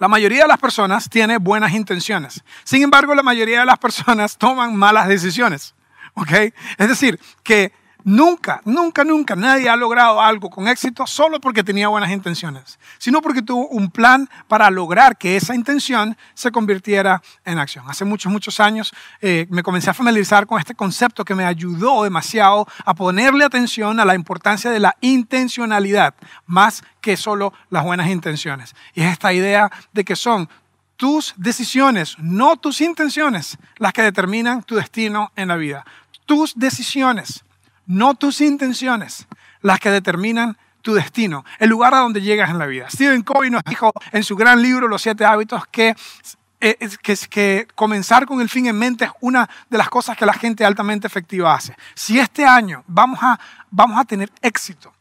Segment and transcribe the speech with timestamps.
[0.00, 2.42] La mayoría de las personas tiene buenas intenciones.
[2.64, 5.74] Sin embargo, la mayoría de las personas toman malas decisiones.
[6.14, 6.32] ¿Ok?
[6.78, 7.72] Es decir, que
[8.04, 13.20] Nunca, nunca, nunca nadie ha logrado algo con éxito solo porque tenía buenas intenciones, sino
[13.20, 17.84] porque tuvo un plan para lograr que esa intención se convirtiera en acción.
[17.88, 22.04] Hace muchos, muchos años eh, me comencé a familiarizar con este concepto que me ayudó
[22.04, 26.14] demasiado a ponerle atención a la importancia de la intencionalidad,
[26.46, 28.74] más que solo las buenas intenciones.
[28.94, 30.48] Y es esta idea de que son
[30.96, 35.84] tus decisiones, no tus intenciones, las que determinan tu destino en la vida.
[36.26, 37.42] Tus decisiones
[37.90, 39.26] no tus intenciones,
[39.62, 42.88] las que determinan tu destino, el lugar a donde llegas en la vida.
[42.88, 45.96] Stephen Covey nos dijo en su gran libro Los siete hábitos que,
[46.60, 50.24] eh, que, que comenzar con el fin en mente es una de las cosas que
[50.24, 51.76] la gente altamente efectiva hace.
[51.94, 53.40] Si este año vamos a,
[53.72, 54.92] vamos a tener éxito,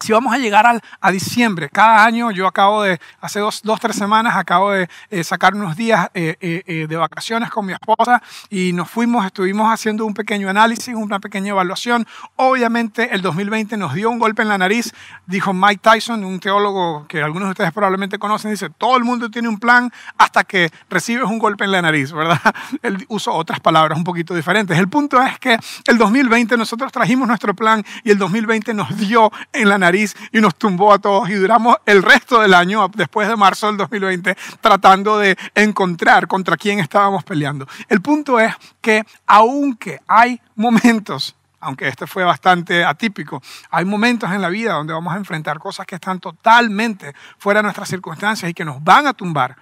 [0.00, 3.80] si vamos a llegar al, a diciembre, cada año yo acabo de, hace dos, dos
[3.80, 8.22] tres semanas, acabo de eh, sacar unos días eh, eh, de vacaciones con mi esposa
[8.48, 12.06] y nos fuimos, estuvimos haciendo un pequeño análisis, una pequeña evaluación.
[12.36, 14.92] Obviamente el 2020 nos dio un golpe en la nariz,
[15.26, 19.30] dijo Mike Tyson, un teólogo que algunos de ustedes probablemente conocen, dice, todo el mundo
[19.30, 22.40] tiene un plan hasta que recibes un golpe en la nariz, ¿verdad?
[22.82, 24.78] Él usó otras palabras un poquito diferentes.
[24.78, 29.32] El punto es que el 2020 nosotros trajimos nuestro plan y el 2020 nos dio
[29.52, 33.28] en la nariz y nos tumbó a todos y duramos el resto del año, después
[33.28, 37.66] de marzo del 2020, tratando de encontrar contra quién estábamos peleando.
[37.88, 44.40] El punto es que aunque hay momentos aunque este fue bastante atípico, hay momentos en
[44.40, 48.54] la vida donde vamos a enfrentar cosas que están totalmente fuera de nuestras circunstancias y
[48.54, 49.56] que nos van a tumbar.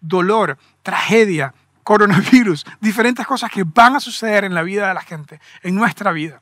[0.00, 1.54] Dolor, tragedia,
[1.84, 6.10] coronavirus, diferentes cosas que van a suceder en la vida de la gente, en nuestra
[6.10, 6.40] vida.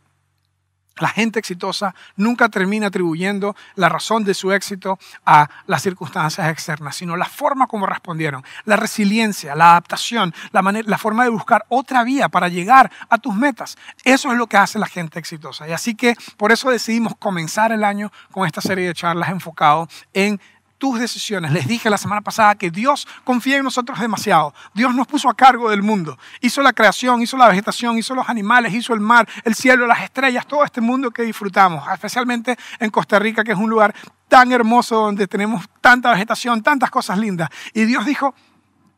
[0.98, 6.96] La gente exitosa nunca termina atribuyendo la razón de su éxito a las circunstancias externas,
[6.96, 12.04] sino la forma como respondieron, la resiliencia, la adaptación, la, la, forma de buscar otra
[12.04, 13.76] vía para llegar a tus metas.
[14.04, 15.68] Eso es lo que hace la gente exitosa.
[15.68, 19.88] Y así que por eso decidimos comenzar el año con esta serie de charlas enfocado
[20.12, 20.40] en
[20.84, 21.50] tus decisiones.
[21.50, 24.52] Les dije la semana pasada que Dios confía en nosotros demasiado.
[24.74, 26.18] Dios nos puso a cargo del mundo.
[26.42, 30.02] Hizo la creación, hizo la vegetación, hizo los animales, hizo el mar, el cielo, las
[30.02, 33.94] estrellas, todo este mundo que disfrutamos, especialmente en Costa Rica, que es un lugar
[34.28, 37.48] tan hermoso donde tenemos tanta vegetación, tantas cosas lindas.
[37.72, 38.34] Y Dios dijo,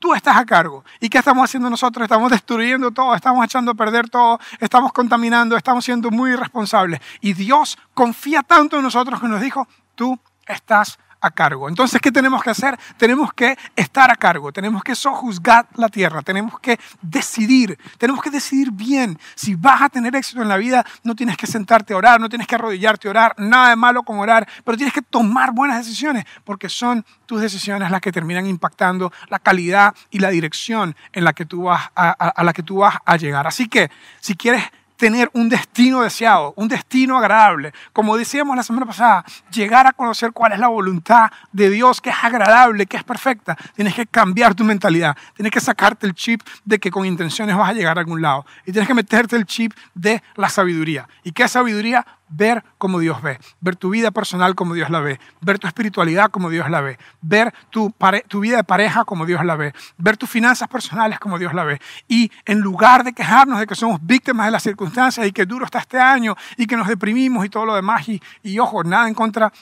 [0.00, 0.84] tú estás a cargo.
[0.98, 2.02] ¿Y qué estamos haciendo nosotros?
[2.02, 6.98] Estamos destruyendo todo, estamos echando a perder todo, estamos contaminando, estamos siendo muy irresponsables.
[7.20, 11.68] Y Dios confía tanto en nosotros que nos dijo, tú estás a cargo.
[11.68, 12.78] Entonces, ¿qué tenemos que hacer?
[12.96, 18.30] Tenemos que estar a cargo, tenemos que sojuzgar la tierra, tenemos que decidir, tenemos que
[18.30, 19.18] decidir bien.
[19.34, 22.28] Si vas a tener éxito en la vida, no tienes que sentarte a orar, no
[22.28, 25.78] tienes que arrodillarte a orar, nada de malo con orar, pero tienes que tomar buenas
[25.78, 31.24] decisiones, porque son tus decisiones las que terminan impactando la calidad y la dirección en
[31.24, 33.46] la que tú vas a, a la que tú vas a llegar.
[33.46, 33.90] Así que,
[34.20, 34.62] si quieres
[34.96, 37.72] tener un destino deseado, un destino agradable.
[37.92, 42.10] Como decíamos la semana pasada, llegar a conocer cuál es la voluntad de Dios, que
[42.10, 43.56] es agradable, que es perfecta.
[43.74, 45.16] Tienes que cambiar tu mentalidad.
[45.34, 48.46] Tienes que sacarte el chip de que con intenciones vas a llegar a algún lado.
[48.64, 51.08] Y tienes que meterte el chip de la sabiduría.
[51.22, 52.06] ¿Y qué sabiduría?
[52.28, 56.30] Ver como Dios ve, ver tu vida personal como Dios la ve, ver tu espiritualidad
[56.30, 57.94] como Dios la ve, ver tu,
[58.28, 61.64] tu, vida de pareja como Dios la ve, ver tus finanzas personales como Dios la
[61.64, 61.80] ve.
[62.08, 65.64] Y en lugar de quejarnos de que somos víctimas de las circunstancias y que duro
[65.64, 69.08] está este año y que nos deprimimos y todo lo demás, y, y ojo, nada
[69.08, 69.52] en contra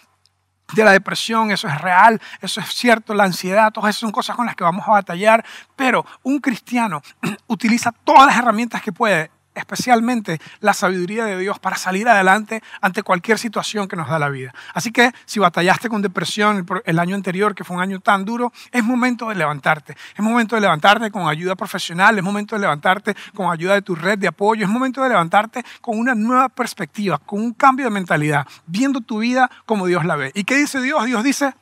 [0.72, 4.34] de la depresión, eso es real, eso es cierto, la ansiedad, todas esas son cosas
[4.34, 5.44] con las que vamos a batallar,
[5.76, 7.02] pero un cristiano
[7.46, 13.02] utiliza todas las herramientas que puede especialmente la sabiduría de Dios para salir adelante ante
[13.02, 14.52] cualquier situación que nos da la vida.
[14.74, 18.52] Así que si batallaste con depresión el año anterior, que fue un año tan duro,
[18.72, 19.96] es momento de levantarte.
[20.14, 23.94] Es momento de levantarte con ayuda profesional, es momento de levantarte con ayuda de tu
[23.94, 27.90] red de apoyo, es momento de levantarte con una nueva perspectiva, con un cambio de
[27.90, 30.32] mentalidad, viendo tu vida como Dios la ve.
[30.34, 31.04] ¿Y qué dice Dios?
[31.06, 31.54] Dios dice,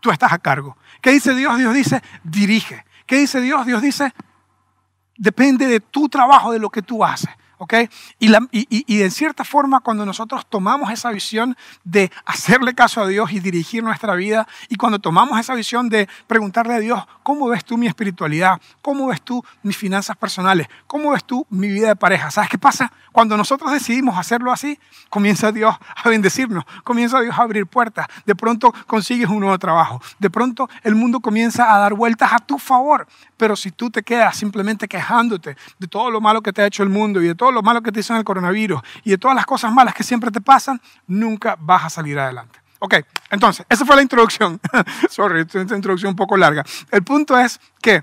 [0.00, 0.76] tú estás a cargo.
[1.00, 1.56] ¿Qué dice Dios?
[1.58, 2.84] Dios dice, dirige.
[3.06, 3.66] ¿Qué dice Dios?
[3.66, 4.12] Dios dice,
[5.16, 7.30] depende de tu trabajo, de lo que tú haces.
[7.60, 7.74] ¿Ok?
[8.18, 13.02] Y, la, y, y, en cierta forma, cuando nosotros tomamos esa visión de hacerle caso
[13.02, 17.04] a Dios y dirigir nuestra vida, y cuando tomamos esa visión de preguntarle a Dios,
[17.22, 18.58] ¿cómo ves tú mi espiritualidad?
[18.80, 20.68] ¿Cómo ves tú mis finanzas personales?
[20.86, 22.30] ¿Cómo ves tú mi vida de pareja?
[22.30, 22.90] ¿Sabes qué pasa?
[23.12, 24.78] Cuando nosotros decidimos hacerlo así,
[25.10, 30.00] comienza Dios a bendecirnos, comienza Dios a abrir puertas, de pronto consigues un nuevo trabajo,
[30.18, 34.02] de pronto el mundo comienza a dar vueltas a tu favor, pero si tú te
[34.02, 37.34] quedas simplemente quejándote de todo lo malo que te ha hecho el mundo y de
[37.34, 39.94] todo lo malo que te hizo en el coronavirus y de todas las cosas malas
[39.94, 42.60] que siempre te pasan, nunca vas a salir adelante.
[42.78, 42.94] Ok,
[43.30, 44.58] entonces, esa fue la introducción.
[45.10, 46.64] Sorry, esta introducción un poco larga.
[46.90, 48.02] El punto es que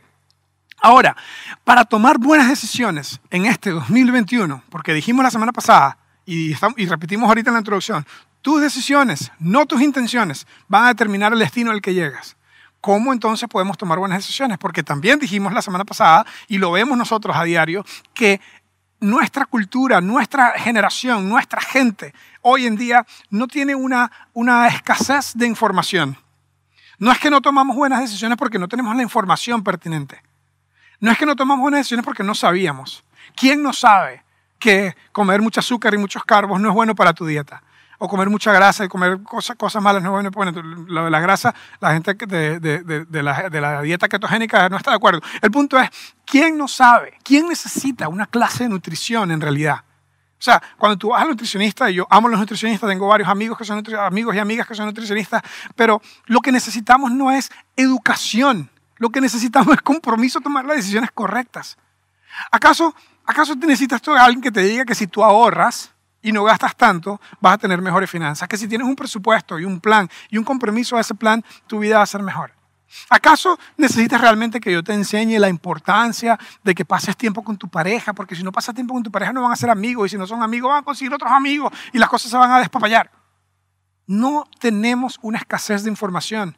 [0.82, 1.16] ahora,
[1.64, 7.28] para tomar buenas decisiones en este 2021, porque dijimos la semana pasada y, y repetimos
[7.28, 8.06] ahorita en la introducción,
[8.42, 12.38] tus decisiones, no tus intenciones, van a determinar el destino al que llegas.
[12.80, 14.58] ¿Cómo entonces podemos tomar buenas decisiones?
[14.60, 17.84] Porque también dijimos la semana pasada, y lo vemos nosotros a diario,
[18.14, 18.40] que
[19.00, 25.48] nuestra cultura, nuestra generación, nuestra gente hoy en día no tiene una, una escasez de
[25.48, 26.18] información.
[26.98, 30.22] No es que no tomamos buenas decisiones porque no tenemos la información pertinente.
[31.00, 33.04] No es que no tomamos buenas decisiones porque no sabíamos.
[33.36, 34.24] ¿Quién no sabe
[34.58, 37.62] que comer mucho azúcar y muchos carbos no es bueno para tu dieta?
[37.98, 40.30] O comer mucha grasa y comer cosas, cosas malas no bueno.
[40.32, 44.70] Bueno, lo de la grasa, la gente de, de, de, la, de, la, dieta ketogénica
[44.70, 45.22] no está de acuerdo.
[45.42, 45.90] El punto es,
[46.26, 47.18] ¿quién no sabe?
[47.24, 49.84] ¿Quién necesita una clase de nutrición en realidad?
[50.40, 53.28] O sea, cuando tú vas al nutricionista, y yo amo a los nutricionistas, tengo varios
[53.28, 55.42] amigos, que son amigos y amigas que son nutricionistas,
[55.76, 61.10] pero lo que necesitamos no es educación, lo que necesitamos es compromiso, tomar las decisiones
[61.12, 61.78] correctas.
[62.52, 62.94] ¿Acaso,
[63.26, 65.92] acaso necesitas tú alguien que te diga que si tú ahorras,
[66.22, 68.48] y no gastas tanto, vas a tener mejores finanzas.
[68.48, 71.80] Que si tienes un presupuesto y un plan y un compromiso a ese plan, tu
[71.80, 72.58] vida va a ser mejor.
[73.10, 77.68] ¿Acaso necesitas realmente que yo te enseñe la importancia de que pases tiempo con tu
[77.68, 78.14] pareja?
[78.14, 80.18] Porque si no pasas tiempo con tu pareja no van a ser amigos y si
[80.18, 83.12] no son amigos van a conseguir otros amigos y las cosas se van a despapallar.
[84.06, 86.58] No tenemos una escasez de información.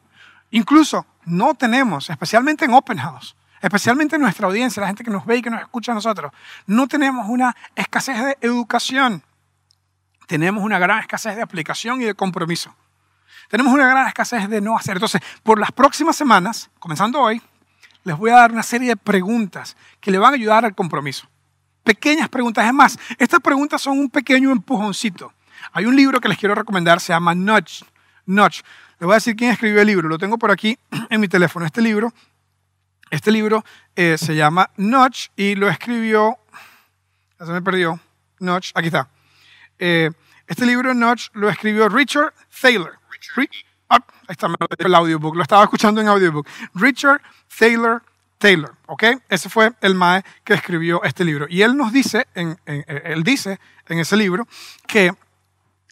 [0.50, 5.26] Incluso no tenemos, especialmente en Open House, especialmente en nuestra audiencia, la gente que nos
[5.26, 6.32] ve y que nos escucha a nosotros,
[6.66, 9.22] no tenemos una escasez de educación
[10.30, 12.72] tenemos una gran escasez de aplicación y de compromiso.
[13.48, 14.94] Tenemos una gran escasez de no hacer.
[14.94, 17.42] Entonces, por las próximas semanas, comenzando hoy,
[18.04, 21.28] les voy a dar una serie de preguntas que le van a ayudar al compromiso.
[21.82, 22.64] Pequeñas preguntas.
[22.64, 25.32] Es más, estas preguntas son un pequeño empujoncito.
[25.72, 27.84] Hay un libro que les quiero recomendar, se llama Nudge.
[28.24, 28.62] Nudge.
[29.00, 30.08] Les voy a decir quién escribió el libro.
[30.08, 30.78] Lo tengo por aquí
[31.10, 31.66] en mi teléfono.
[31.66, 32.14] Este libro,
[33.10, 33.64] este libro
[33.96, 36.38] eh, se llama Nudge y lo escribió,
[37.36, 37.98] se me perdió,
[38.38, 39.08] Nudge, aquí está.
[39.80, 40.10] Eh,
[40.46, 42.92] este libro, Notch, lo escribió Richard Thaler.
[43.88, 44.48] Ah, ahí está
[44.78, 46.46] el audiobook, lo estaba escuchando en audiobook.
[46.74, 47.20] Richard
[47.58, 48.02] Thaler
[48.38, 49.04] Taylor, ¿ok?
[49.28, 51.46] Ese fue el MAE que escribió este libro.
[51.48, 54.48] Y él nos dice, en, él dice en ese libro,
[54.86, 55.12] que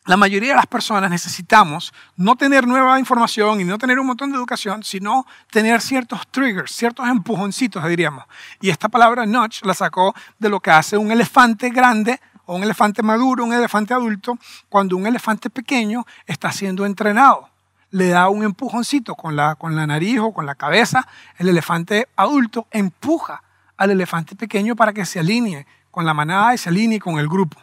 [0.07, 4.31] la mayoría de las personas necesitamos no tener nueva información y no tener un montón
[4.31, 8.25] de educación, sino tener ciertos triggers, ciertos empujoncitos, diríamos.
[8.63, 12.19] Y esta palabra notch la sacó de lo que hace un elefante grande
[12.49, 14.39] o un elefante maduro, un elefante adulto,
[14.71, 17.51] cuando un elefante pequeño está siendo entrenado.
[17.91, 21.07] Le da un empujoncito con la, con la nariz o con la cabeza,
[21.37, 23.43] el elefante adulto empuja
[23.77, 27.29] al elefante pequeño para que se alinee con la manada y se alinee con el
[27.29, 27.59] grupo.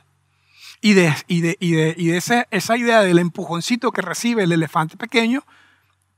[0.81, 4.51] Y de, y de, y de, y de esa idea del empujoncito que recibe el
[4.51, 5.43] elefante pequeño,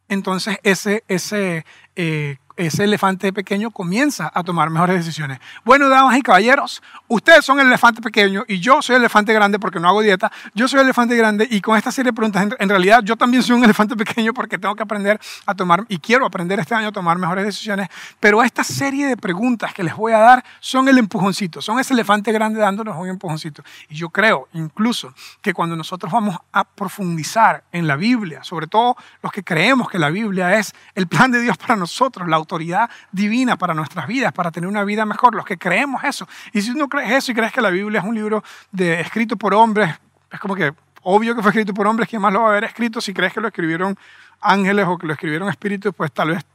[0.09, 1.65] entonces ese, ese
[1.95, 5.39] eh, ese elefante pequeño comienza a tomar mejores decisiones.
[5.63, 9.59] Bueno, damas y caballeros, ustedes son el elefante pequeño y yo soy el elefante grande
[9.59, 10.31] porque no hago dieta.
[10.53, 13.43] Yo soy el elefante grande y con esta serie de preguntas, en realidad yo también
[13.43, 16.87] soy un elefante pequeño porque tengo que aprender a tomar y quiero aprender este año
[16.87, 17.89] a tomar mejores decisiones.
[18.19, 21.93] Pero esta serie de preguntas que les voy a dar son el empujoncito, son ese
[21.93, 23.63] elefante grande dándonos un empujoncito.
[23.89, 28.97] Y yo creo incluso que cuando nosotros vamos a profundizar en la Biblia, sobre todo
[29.21, 32.89] los que creemos que la Biblia es el plan de Dios para nosotros, la autoridad
[33.11, 36.27] divina para nuestras vidas, para tener una vida mejor, los que creemos eso.
[36.53, 39.35] Y si no crees eso y crees que la Biblia es un libro de, escrito
[39.35, 39.93] por hombres,
[40.31, 42.63] es como que obvio que fue escrito por hombres, ¿quién más lo va a haber
[42.63, 43.01] escrito?
[43.01, 43.97] Si crees que lo escribieron
[44.39, 46.45] ángeles o que lo escribieron espíritus, pues tal vez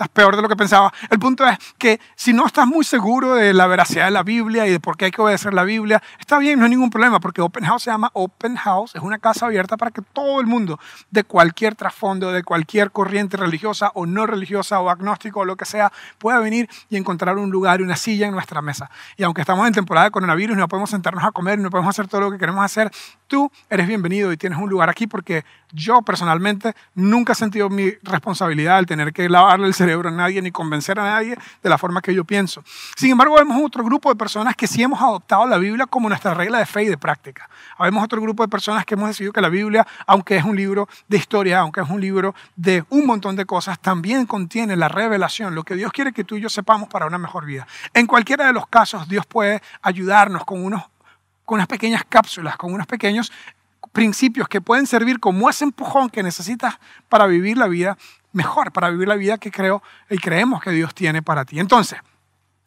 [0.00, 0.90] estás peor de lo que pensaba.
[1.10, 4.66] El punto es que si no estás muy seguro de la veracidad de la Biblia
[4.66, 7.20] y de por qué hay que obedecer la Biblia, está bien, no hay ningún problema,
[7.20, 10.46] porque Open House se llama Open House, es una casa abierta para que todo el
[10.46, 10.80] mundo,
[11.10, 15.66] de cualquier trasfondo, de cualquier corriente religiosa o no religiosa o agnóstico o lo que
[15.66, 18.90] sea, pueda venir y encontrar un lugar y una silla en nuestra mesa.
[19.18, 22.08] Y aunque estamos en temporada de coronavirus, no podemos sentarnos a comer, no podemos hacer
[22.08, 22.90] todo lo que queremos hacer,
[23.26, 27.90] tú eres bienvenido y tienes un lugar aquí porque yo personalmente nunca he sentido mi
[28.02, 31.78] responsabilidad al tener que lavarle el cerebro a nadie ni convencer a nadie de la
[31.78, 32.62] forma que yo pienso.
[32.96, 36.34] Sin embargo, vemos otro grupo de personas que sí hemos adoptado la Biblia como nuestra
[36.34, 37.48] regla de fe y de práctica.
[37.78, 40.88] Vemos otro grupo de personas que hemos decidido que la Biblia, aunque es un libro
[41.08, 45.54] de historia, aunque es un libro de un montón de cosas, también contiene la revelación,
[45.54, 47.66] lo que Dios quiere que tú y yo sepamos para una mejor vida.
[47.94, 50.82] En cualquiera de los casos, Dios puede ayudarnos con unos
[51.44, 53.32] con unas pequeñas cápsulas, con unos pequeños
[53.90, 56.78] principios que pueden servir como ese empujón que necesitas
[57.08, 57.98] para vivir la vida
[58.32, 61.58] mejor, para vivir la vida que creo y creemos que Dios tiene para ti.
[61.60, 61.98] Entonces,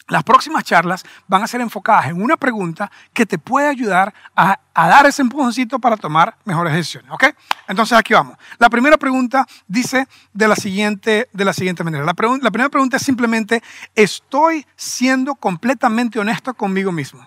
[0.10, 4.60] Las próximas charlas van a ser enfocadas en una pregunta que te puede ayudar a,
[4.75, 7.10] dar ese empujoncito para tomar mejores decisiones.
[7.10, 7.27] ¿ok?
[7.70, 8.38] Entonces aquí vamos.
[8.60, 12.03] La primera pregunta dice de la siguiente, de la siguiente manera.
[12.03, 13.63] La, la primera pregunta es simplemente,
[13.96, 17.25] ¿estoy siendo completamente honesto conmigo mismo?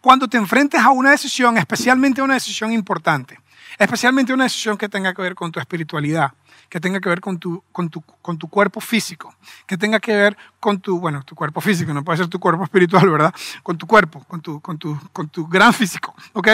[0.00, 3.38] Cuando te enfrentes a una decisión, especialmente a una decisión importante,
[3.78, 6.32] especialmente una decisión que tenga que ver con tu espiritualidad,
[6.68, 9.34] que tenga que ver con tu, con tu, con tu cuerpo físico,
[9.66, 12.64] que tenga que ver con tu, bueno, tu cuerpo físico, no puede ser tu cuerpo
[12.68, 13.32] espiritual, ¿verdad?
[13.62, 16.48] Con tu cuerpo, con tu, con tu, con tu gran físico, ¿ok?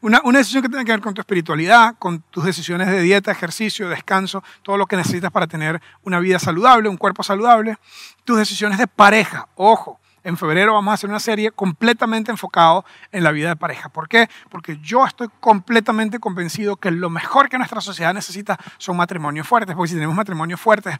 [0.00, 3.30] Una, una decisión que tenga que ver con tu espiritualidad, con tus decisiones de dieta,
[3.30, 7.76] ejercicio, descanso, todo lo que necesitas para tener una vida saludable, un cuerpo saludable,
[8.24, 13.22] tus decisiones de pareja, ojo, en febrero vamos a hacer una serie completamente enfocado en
[13.22, 13.90] la vida de pareja.
[13.90, 14.28] ¿Por qué?
[14.50, 19.76] Porque yo estoy completamente convencido que lo mejor que nuestra sociedad necesita son matrimonios fuertes,
[19.76, 20.98] porque si tenemos matrimonios fuertes,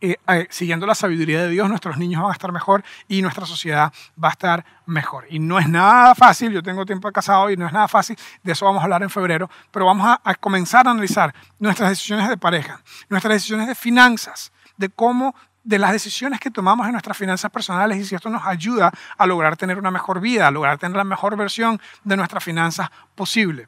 [0.00, 3.46] eh, eh, siguiendo la sabiduría de Dios, nuestros niños van a estar mejor y nuestra
[3.46, 3.92] sociedad
[4.22, 5.26] va a estar mejor.
[5.30, 8.16] Y no es nada fácil, yo tengo tiempo de casado y no es nada fácil,
[8.42, 11.90] de eso vamos a hablar en febrero, pero vamos a, a comenzar a analizar nuestras
[11.90, 16.92] decisiones de pareja, nuestras decisiones de finanzas, de cómo de las decisiones que tomamos en
[16.92, 20.50] nuestras finanzas personales y si esto nos ayuda a lograr tener una mejor vida, a
[20.50, 23.66] lograr tener la mejor versión de nuestras finanzas posible.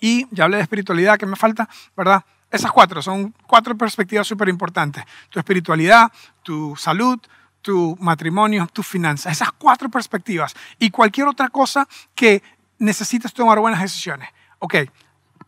[0.00, 2.24] Y ya hablé de espiritualidad, que me falta, ¿verdad?
[2.50, 5.04] Esas cuatro son cuatro perspectivas súper importantes.
[5.28, 6.10] Tu espiritualidad,
[6.42, 7.20] tu salud,
[7.60, 9.32] tu matrimonio, tus finanzas.
[9.32, 10.54] Esas cuatro perspectivas.
[10.78, 12.42] Y cualquier otra cosa que
[12.78, 14.28] necesites tomar buenas decisiones.
[14.58, 14.76] Ok,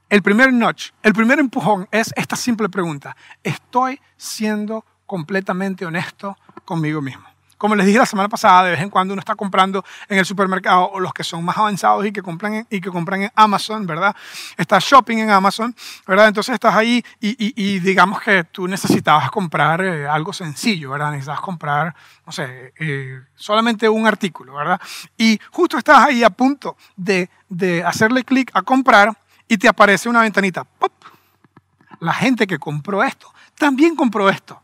[0.09, 3.16] el primer notch, el primer empujón es esta simple pregunta.
[3.42, 7.32] ¿Estoy siendo completamente honesto conmigo mismo.
[7.62, 10.26] Como les dije la semana pasada, de vez en cuando uno está comprando en el
[10.26, 13.30] supermercado o los que son más avanzados y que compran en, y que compran en
[13.37, 14.16] Amazon, ¿verdad?
[14.56, 15.73] Estás shopping en Amazon,
[16.04, 16.26] ¿verdad?
[16.26, 21.12] Entonces estás ahí y, digamos que tú necesitabas comprar eh, algo sencillo, ¿verdad?
[21.12, 21.94] Necesitabas comprar,
[22.26, 24.80] no sé, eh, solamente un artículo, ¿verdad?
[25.16, 29.16] Y justo estás ahí a punto de, de hacerle clic a comprar
[29.47, 30.64] y te aparece una ventanita.
[30.64, 30.92] ¡Pop!
[32.00, 34.62] La gente que compró esto también compró esto.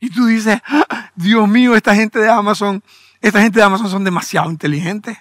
[0.00, 2.82] Y tú dices, ah, Dios mío, esta gente de Amazon,
[3.20, 5.18] esta gente de Amazon son demasiado inteligentes.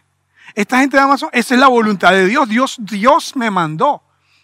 [0.55, 2.48] Esta gente de Amazon, esa es la voluntad de Dios.
[2.48, 4.01] Dios, Dios me mandó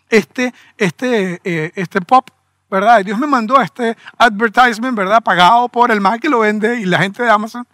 [0.10, 2.30] este, este, eh, este pop,
[2.70, 3.04] ¿verdad?
[3.04, 5.24] Dios me mandó este advertisement, ¿verdad?
[5.24, 7.66] Pagado por el mal que lo vende y la gente de Amazon.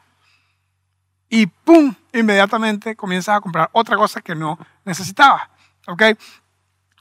[1.27, 1.95] Y ¡pum!
[2.13, 5.43] Inmediatamente comienzas a comprar otra cosa que no necesitabas.
[5.87, 6.03] ¿Ok?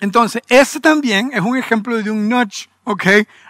[0.00, 3.04] Entonces, ese también es un ejemplo de un nudge ¿ok?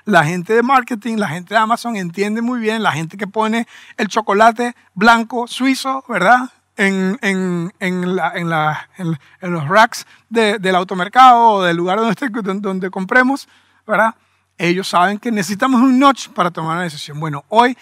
[0.04, 3.66] La gente de marketing, la gente de Amazon entiende muy bien, la gente que pone
[3.96, 6.50] el chocolate blanco suizo, ¿verdad?
[6.76, 12.60] En, en, en, la, en, la, en los racks del automercado o del lugar donde,
[12.60, 13.48] donde compremos,
[13.86, 14.14] ¿verdad?
[14.56, 17.18] Ellos saben que necesitamos un notch para tomar una decisión.
[17.18, 17.76] Bueno, hoy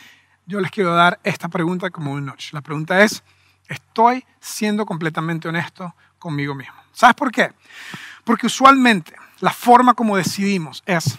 [0.46, 2.52] yo les quiero dar esta pregunta como un notch.
[2.52, 3.22] La pregunta es,
[3.68, 6.76] ¿estoy siendo completamente honesto conmigo mismo?
[6.92, 7.52] ¿Sabes por qué?
[8.24, 11.18] Porque usualmente la forma como decidimos es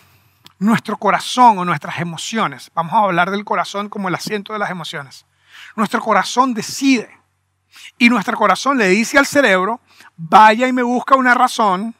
[0.59, 2.69] nuestro corazón o nuestras emociones.
[2.75, 5.25] Vamos a hablar del corazón como el asiento de las emociones.
[5.75, 7.17] Nuestro corazón decide
[7.97, 9.79] y nuestro corazón le dice al cerebro,
[10.17, 11.95] vaya y me busca una razón,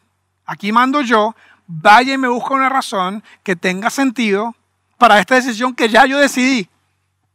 [0.45, 1.35] aquí mando yo,
[1.67, 4.55] vaya y me busca una razón que tenga sentido
[4.97, 6.69] para esta decisión que ya yo decidí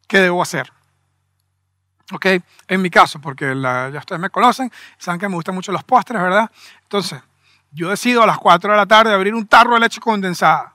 [0.07, 0.71] que debo hacer.
[2.13, 2.27] ¿Ok?
[2.69, 6.21] En mi caso, porque ya ustedes me conocen, saben que me gustan mucho los postres,
[6.21, 6.51] ¿verdad?
[6.83, 7.23] Entonces,
[7.73, 10.74] yo decido a las 4 de la tarde abrir un tarro de leche condensada.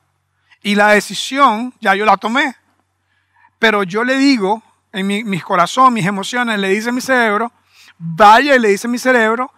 [0.62, 2.56] Y la decisión ya yo la tomé.
[3.58, 4.62] Pero yo le digo,
[4.92, 7.51] en mi, mi corazón, mis emociones, le dice a mi cerebro,
[7.98, 9.51] vaya y le dice mi cerebro,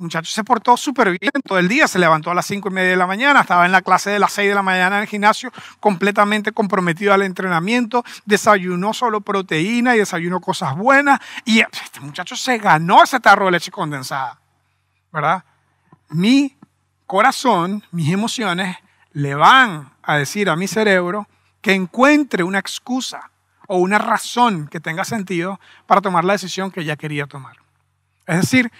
[0.00, 2.90] muchacho se portó súper bien todo el día, se levantó a las cinco y media
[2.90, 5.08] de la mañana, estaba en la clase de las 6 de la mañana en el
[5.08, 12.34] gimnasio, completamente comprometido al entrenamiento, desayunó solo proteína y desayunó cosas buenas, y este muchacho
[12.34, 14.40] se ganó ese tarro de leche condensada,
[15.12, 15.44] ¿verdad?
[16.08, 16.56] Mi
[17.06, 18.76] corazón, mis emociones
[19.12, 21.28] le van a decir a mi cerebro
[21.60, 23.30] que encuentre una excusa
[23.66, 27.56] o una razón que tenga sentido para tomar la decisión que ella quería tomar.
[28.26, 28.70] Es decir,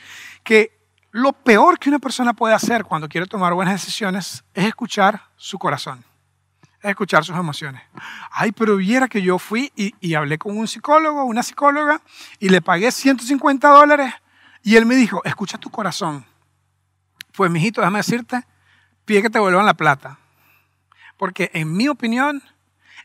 [0.42, 0.78] que
[1.12, 5.58] lo peor que una persona puede hacer cuando quiere tomar buenas decisiones es escuchar su
[5.58, 6.04] corazón,
[6.82, 7.82] es escuchar sus emociones.
[8.30, 12.00] Ay, pero viera que yo fui y, y hablé con un psicólogo, una psicóloga,
[12.38, 14.14] y le pagué 150 dólares
[14.62, 16.24] y él me dijo, escucha tu corazón.
[17.32, 18.44] Pues, mijito, déjame decirte,
[19.10, 20.20] pide que te vuelvan la plata.
[21.16, 22.40] Porque en mi opinión,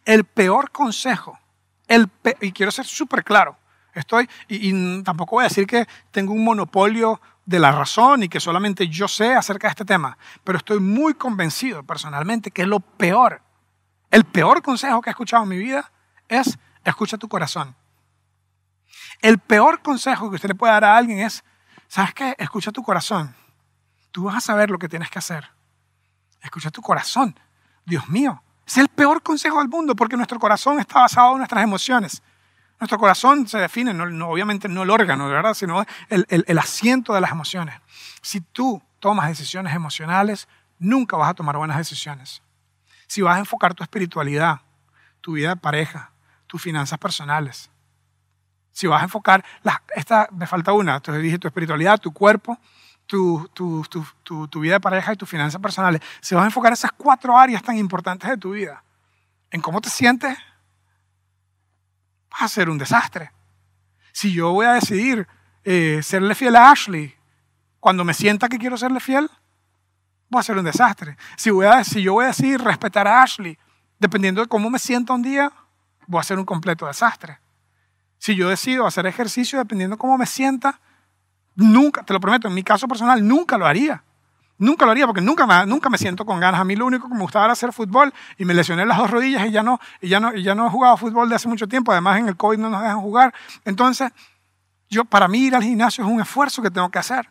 [0.06, 1.40] el peor consejo,
[1.88, 3.58] el y quiero ser súper claro,
[3.96, 8.40] estoy, y, tampoco voy a decir que tengo un monopolio de la razón y que
[8.40, 13.42] solamente yo sé acerca de este tema, pero estoy muy convencido personalmente que lo peor,
[14.12, 15.92] el peor consejo que he escuchado en mi vida
[16.28, 17.76] es escucha tu corazón.
[19.24, 21.44] El peor consejo que usted le puede dar a alguien es,
[21.88, 22.36] ¿sabes qué?
[22.38, 23.36] Escucha tu corazón.
[24.12, 25.55] Tú vas a saber lo que tienes que hacer.
[26.46, 27.38] Escucha tu corazón.
[27.86, 31.64] Dios mío, es el peor consejo del mundo porque nuestro corazón está basado en nuestras
[31.64, 32.24] emociones.
[32.80, 35.54] Nuestro corazón se define, no, obviamente no el órgano, ¿verdad?
[35.54, 37.76] sino el, el asiento de las emociones.
[38.22, 40.48] Si tú tomas decisiones emocionales,
[40.80, 42.42] nunca vas a tomar buenas decisiones.
[43.08, 44.62] Si vas a enfocar tu espiritualidad,
[45.22, 46.12] tu vida de pareja,
[46.48, 47.70] tus finanzas personales,
[48.76, 49.44] si vas a enfocar,
[49.96, 52.60] esta me falta una, entonces dije tu espiritualidad, tu cuerpo,
[53.06, 53.84] tu, tu,
[54.24, 57.38] tu, tu, vida de pareja y tus finanzas personales, si vas a enfocar esas cuatro
[57.38, 58.84] áreas tan importantes de tu vida,
[59.52, 60.38] en cómo te sientes,
[62.32, 63.32] vas a ser un desastre.
[64.12, 65.28] Si yo voy a decidir
[65.64, 67.14] eh, serle fiel a Ashley
[67.80, 69.30] cuando me sienta que quiero serle fiel,
[70.30, 71.18] voy a ser un desastre.
[71.38, 73.58] Si, voy a, si yo voy a decidir respetar a Ashley,
[74.00, 75.52] dependiendo de cómo me sienta un día,
[76.08, 77.40] voy a ser un completo desastre.
[78.18, 80.80] Si yo decido hacer ejercicio dependiendo de cómo me sienta,
[81.56, 84.04] nunca, te lo prometo, en mi caso personal, nunca lo haría.
[84.58, 86.62] Nunca lo haría porque nunca me, nunca me siento con ganas.
[86.62, 89.12] A mí lo único que me gustaba era hacer fútbol y me lesioné las dos
[89.12, 91.50] rodillas y ya no, y ya no, y ya no he jugado fútbol de hace
[91.50, 91.92] mucho tiempo.
[91.92, 93.34] Además, en el COVID no nos dejan jugar.
[93.66, 94.12] Entonces,
[94.90, 97.28] yo, para mí ir al gimnasio es un esfuerzo que tengo que hacer.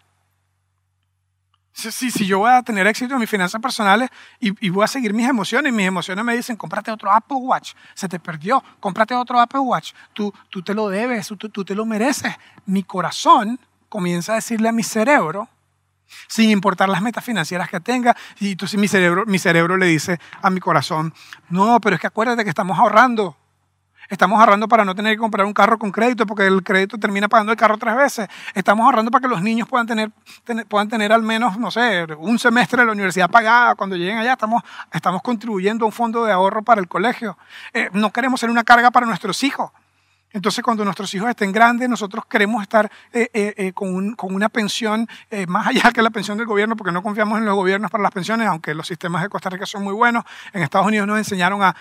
[1.73, 5.13] Si, si, yo voy a tener éxito en mis finanzas personales y, voy a seguir
[5.13, 9.41] mis emociones, mis emociones me dicen, cómprate otro Apple Watch, se te perdió, cómprate otro
[9.41, 12.33] Apple Watch, tú, tú te lo debes, tú, tú te lo mereces.
[12.67, 13.59] Mi corazón
[13.95, 15.49] comienza a decirle a mi cerebro,
[16.27, 20.19] sin importar las metas financieras que tenga, y entonces mi cerebro, mi cerebro le dice
[20.43, 21.15] a mi corazón,
[21.49, 23.37] no, pero es que acuérdate que estamos ahorrando,
[24.11, 27.27] Estamos ahorrando para no tener que comprar un carro con crédito porque el crédito termina
[27.27, 28.29] pagando el carro tres veces.
[28.53, 30.11] Estamos ahorrando para que los niños puedan tener,
[30.69, 33.75] puedan tener al menos, no sé, un semestre de la universidad pagada.
[33.77, 37.39] Cuando lleguen allá estamos, estamos contribuyendo a un fondo de ahorro para el colegio.
[37.73, 39.71] Eh, no queremos ser una carga para nuestros hijos.
[40.35, 45.09] Entonces, cuando nuestros hijos estén grandes, nosotros queremos estar eh, eh, eh, con, una pensión
[45.47, 48.11] más allá que la pensión del gobierno, porque no confiamos en los gobiernos para las
[48.11, 50.25] pensiones, aunque los sistemas de Costa Rica son muy buenos.
[50.53, 51.75] En Estados Unidos nos enseñaron a,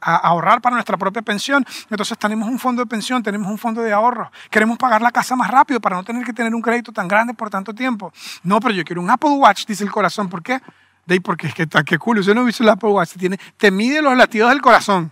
[0.00, 1.66] ahorrar para nuestra propia pensión.
[1.90, 4.30] Entonces, tenemos un fondo de pensión, tenemos un fondo de ahorro.
[4.50, 7.34] Queremos pagar la casa más rápido para no tener que tener un crédito tan grande
[7.34, 8.12] por tanto tiempo.
[8.44, 10.28] No, pero yo quiero un Apple Watch, dice el corazón.
[10.28, 10.60] ¿Por qué?
[11.06, 12.22] De porque es que está, qué cool.
[12.22, 13.16] Yo no he visto el Apple Watch.
[13.18, 15.10] Tiene, te mide los latidos del corazón.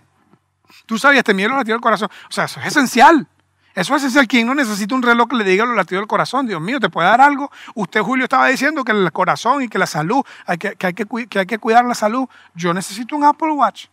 [0.87, 2.09] Tú sabías, te mide los latidos del corazón.
[2.29, 3.27] O sea, eso es esencial.
[3.75, 4.27] Eso es esencial.
[4.27, 6.47] ¿Quién no necesita un reloj que le diga los latidos del corazón?
[6.47, 7.51] Dios mío, ¿te puede dar algo?
[7.75, 11.07] Usted, Julio, estaba diciendo que el corazón y que la salud, hay que, hay que,
[11.27, 12.29] que hay que cuidar la salud.
[12.55, 13.87] Yo necesito un Apple Watch.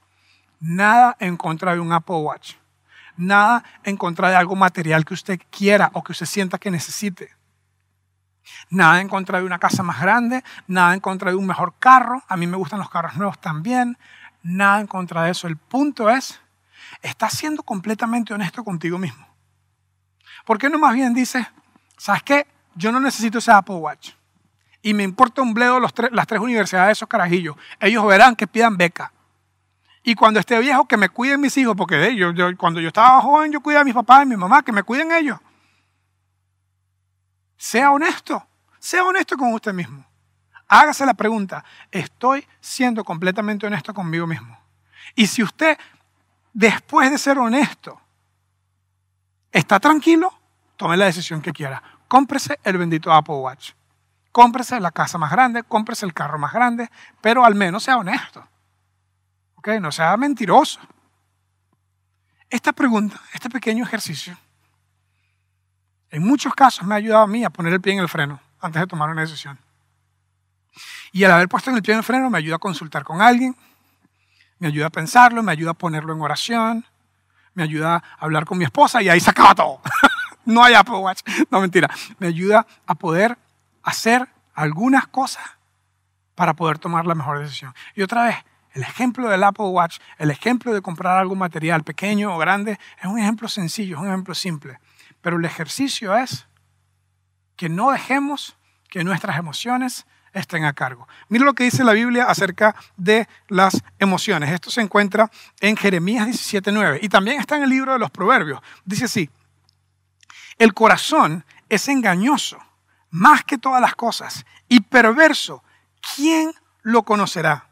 [0.59, 2.55] Nada en contra de un Apple Watch.
[3.15, 7.35] Nada en contra de algo material que usted quiera o que usted sienta que necesite.
[8.69, 12.23] Nada en contra de una casa más grande, nada en contra de un mejor carro.
[12.27, 13.97] A mí me gustan los carros nuevos también.
[14.43, 15.47] Nada en contra de eso.
[15.47, 16.39] El punto es
[17.01, 19.27] estás siendo completamente honesto contigo mismo.
[20.45, 21.45] ¿Por qué no más bien dices,
[21.97, 22.47] ¿sabes qué?
[22.75, 24.11] Yo no necesito ese Apple Watch.
[24.81, 27.55] Y me importa un bledo los las tres universidades de esos carajillos.
[27.79, 29.11] Ellos verán que pidan beca.
[30.03, 33.51] Y cuando esté viejo, que me cuiden mis hijos, porque ellos, cuando yo estaba joven,
[33.51, 35.37] yo cuidaba a mis papás y a mi mamá, que me cuiden ellos.
[37.57, 38.47] Sea honesto,
[38.79, 40.05] sea honesto con usted mismo.
[40.69, 44.57] Hágase la pregunta, ¿estoy siendo completamente honesto conmigo mismo?
[45.15, 45.77] Y si usted
[46.53, 47.99] después de ser honesto,
[49.51, 50.33] está tranquilo,
[50.77, 51.81] tome la decisión que quiera.
[52.07, 53.71] Cómprese el bendito Apple Watch.
[54.31, 56.89] Cómprese la casa más grande, cómprese el carro más grande,
[57.21, 58.47] pero al menos sea honesto.
[59.55, 59.67] ¿Ok?
[59.81, 60.79] No sea mentiroso.
[62.49, 64.37] Esta pregunta, este pequeño ejercicio,
[66.09, 68.39] en muchos casos me ha ayudado a mí a poner el pie en el freno
[68.59, 69.59] antes de tomar una decisión.
[71.11, 73.55] Y al haber puesto el pie en el freno me ayuda a consultar con alguien,
[74.59, 76.85] me ayuda a pensarlo, me ayuda a ponerlo en oración,
[77.53, 79.81] me ayuda a hablar con mi esposa y ahí se acaba todo.
[80.45, 81.21] no hay Apple Watch.
[81.49, 81.89] No, mentira.
[82.19, 83.37] Me ayuda a poder
[83.83, 85.43] hacer algunas cosas
[86.35, 87.73] para poder tomar la mejor decisión.
[87.95, 88.35] Y otra vez,
[88.73, 93.05] el ejemplo del Apple Watch, el ejemplo de comprar algo material, pequeño o grande, es
[93.05, 94.79] un ejemplo sencillo, es un ejemplo simple.
[95.21, 96.47] Pero el ejercicio es
[97.55, 98.55] que no dejemos
[98.89, 101.07] que nuestras emociones estén a cargo.
[101.27, 104.51] Mira lo que dice la Biblia acerca de las emociones.
[104.51, 108.59] Esto se encuentra en Jeremías 17.9 y también está en el libro de los Proverbios.
[108.85, 109.29] Dice así,
[110.57, 112.59] el corazón es engañoso
[113.11, 115.63] más que todas las cosas y perverso.
[116.15, 117.69] ¿Quién lo conocerá?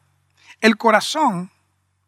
[0.61, 1.51] El corazón,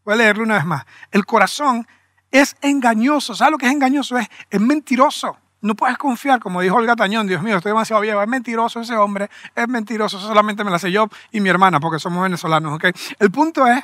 [0.03, 1.87] voy a leerlo una vez más, el corazón
[2.31, 3.35] es engañoso.
[3.35, 4.17] ¿Sabes lo que es engañoso?
[4.17, 5.37] Es, es mentiroso.
[5.61, 8.95] No puedes confiar, como dijo Olga Tañón, Dios mío, estoy demasiado viejo, es mentiroso ese
[8.95, 12.85] hombre, es mentiroso, solamente me lo sé yo y mi hermana, porque somos venezolanos, ¿ok?
[13.19, 13.83] El punto es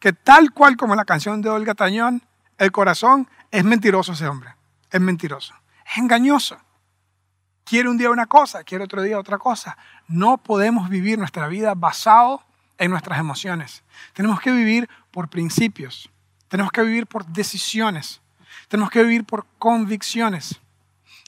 [0.00, 2.22] que tal cual como la canción de Olga Tañón,
[2.58, 4.54] el corazón es mentiroso ese hombre,
[4.90, 5.54] es mentiroso.
[5.86, 6.58] es engañoso.
[7.64, 9.78] Quiere un día una cosa, quiere otro día otra cosa.
[10.08, 12.42] No podemos vivir nuestra vida basado
[12.78, 13.84] en nuestras emociones.
[14.12, 16.10] Tenemos que vivir por principios.
[16.48, 18.20] Tenemos que vivir por decisiones.
[18.68, 20.60] Tenemos que vivir por convicciones.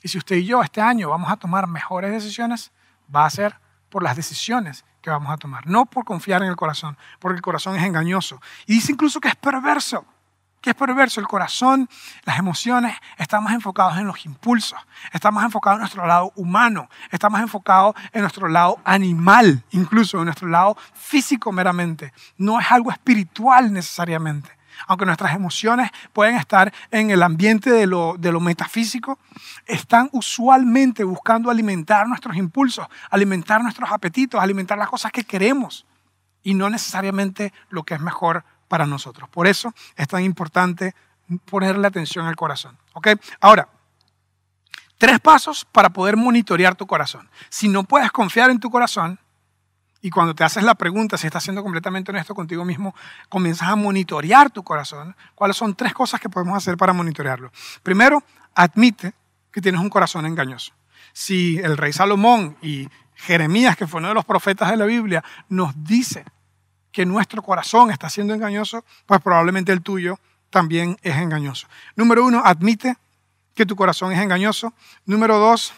[0.05, 2.73] Y si usted y yo este año vamos a tomar mejores decisiones,
[3.13, 6.57] va a ser por las decisiones que vamos a tomar, no por confiar en el
[6.57, 8.39] corazón, porque el corazón es engañoso.
[8.67, 10.05] Y dice incluso que es perverso
[10.61, 11.21] que es perverso.
[11.21, 11.91] El corazón,
[12.25, 14.79] las emociones, estamos enfocados en los impulsos,
[15.13, 20.49] estamos enfocados en nuestro lado humano, estamos enfocados en nuestro lado animal, incluso en nuestro
[20.49, 22.15] lado físico meramente.
[22.39, 24.51] No es algo espiritual necesariamente.
[24.87, 29.19] Aunque nuestras emociones pueden estar en el ambiente de lo, metafísico,
[29.67, 35.87] están usualmente buscando alimentar nuestros impulsos, alimentar nuestros apetitos, alimentar las cosas que queremos
[36.43, 39.29] y no necesariamente lo que es mejor para nosotros.
[39.29, 40.95] Por eso es tan importante
[41.47, 42.77] ponerle atención al corazón.
[42.93, 43.09] ¿Ok?
[43.41, 43.69] Ahora,
[44.99, 47.29] tres pasos para poder monitorear tu corazón.
[47.49, 49.19] Si no puedes confiar en tu corazón,
[50.05, 52.95] y cuando te haces la pregunta si estás siendo completamente honesto contigo mismo,
[53.31, 55.17] comienzas a monitorear tu corazón.
[55.35, 57.51] ¿Cuáles son tres cosas que podemos hacer para monitorearlo?
[57.83, 58.23] Primero,
[58.55, 59.15] admite
[59.51, 60.75] que tienes un corazón engañoso.
[61.15, 65.25] Si el rey Salomón y Jeremías, que fue uno de los profetas de la Biblia,
[65.49, 66.27] nos dice
[66.93, 71.67] que nuestro corazón está siendo engañoso, pues probablemente el tuyo también es engañoso.
[71.97, 72.99] Número uno, admite
[73.55, 74.75] que tu corazón es engañoso.
[75.07, 75.73] Número dos,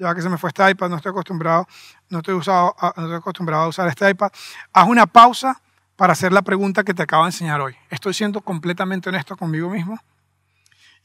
[0.00, 1.68] ya que se me fue este iPad, no estoy acostumbrado,
[2.08, 4.30] no estoy, usado, no estoy acostumbrado a usar este iPad,
[4.72, 5.60] haz una pausa
[5.94, 7.76] para hacer la pregunta que te acabo de enseñar hoy.
[7.90, 10.00] ¿Estoy siendo completamente honesto conmigo mismo?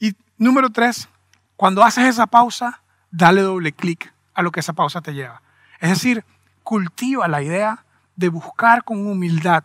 [0.00, 1.08] Y número tres,
[1.56, 2.80] cuando haces esa pausa,
[3.10, 5.42] dale doble clic a lo que esa pausa te lleva.
[5.78, 6.24] Es decir,
[6.62, 7.84] cultiva la idea
[8.16, 9.64] de buscar con humildad,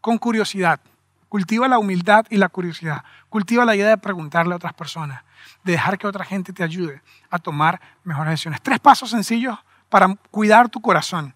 [0.00, 0.80] con curiosidad.
[1.28, 3.04] Cultiva la humildad y la curiosidad.
[3.28, 5.22] Cultiva la idea de preguntarle a otras personas,
[5.64, 8.60] de dejar que otra gente te ayude a tomar mejores decisiones.
[8.62, 11.34] Tres pasos sencillos para cuidar tu corazón,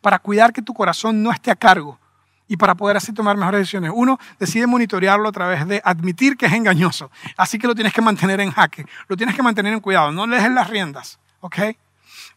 [0.00, 1.98] para cuidar que tu corazón no esté a cargo
[2.46, 3.90] y para poder así tomar mejores decisiones.
[3.94, 7.10] Uno, decide monitorearlo a través de admitir que es engañoso.
[7.36, 10.26] Así que lo tienes que mantener en jaque, lo tienes que mantener en cuidado, no
[10.26, 11.18] le dejes las riendas.
[11.40, 11.58] ¿Ok?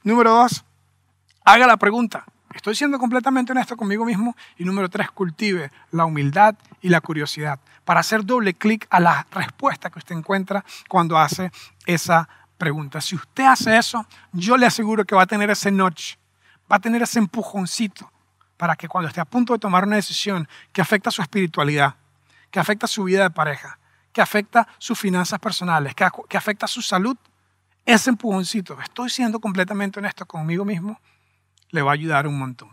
[0.03, 0.63] Número dos,
[1.43, 2.25] haga la pregunta.
[2.53, 4.35] Estoy siendo completamente honesto conmigo mismo.
[4.57, 9.25] Y número tres, cultive la humildad y la curiosidad para hacer doble clic a la
[9.31, 11.49] respuesta que usted encuentra cuando hace
[11.85, 12.99] esa pregunta.
[12.99, 16.15] Si usted hace eso, yo le aseguro que va a tener ese notch,
[16.69, 18.11] va a tener ese empujoncito
[18.57, 21.95] para que cuando esté a punto de tomar una decisión que afecta su espiritualidad,
[22.51, 23.79] que afecta su vida de pareja,
[24.11, 27.15] que afecta sus finanzas personales, que, que afecta su salud,
[27.85, 30.99] ese empujoncito, estoy siendo completamente honesto conmigo mismo,
[31.69, 32.69] le va a ayudar un montón.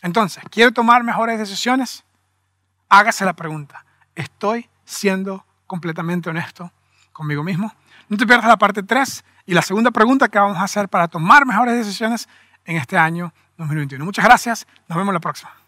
[0.00, 2.04] Entonces, ¿quiere tomar mejores decisiones?
[2.88, 6.72] Hágase la pregunta, ¿estoy siendo completamente honesto
[7.12, 7.72] conmigo mismo?
[8.08, 11.08] No te pierdas la parte 3 y la segunda pregunta que vamos a hacer para
[11.08, 12.28] tomar mejores decisiones
[12.64, 14.04] en este año 2021.
[14.04, 15.61] Muchas gracias, nos vemos la próxima.